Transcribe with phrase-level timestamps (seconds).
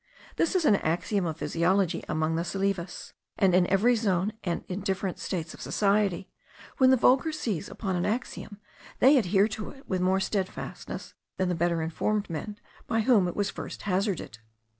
[0.35, 4.79] This is an axiom of physiology among the Salives; and in every zone, and in
[4.81, 6.27] different states of society,
[6.79, 8.59] when the vulgar seize upon an axiom,
[8.97, 13.35] they adhere to it with more stedfastness than the better informed men by whom it
[13.35, 14.39] was first hazarded.